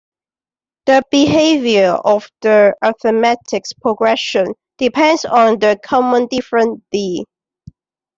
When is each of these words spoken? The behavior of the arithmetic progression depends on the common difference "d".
The 0.87 1.03
behavior 1.11 1.91
of 1.91 2.27
the 2.41 2.73
arithmetic 2.83 3.65
progression 3.83 4.55
depends 4.79 5.25
on 5.25 5.59
the 5.59 5.79
common 5.85 6.25
difference 6.25 6.81
"d". 6.91 7.23